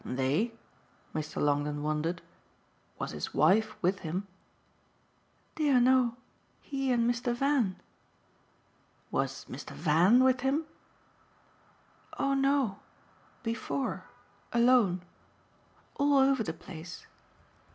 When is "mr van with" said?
9.45-10.39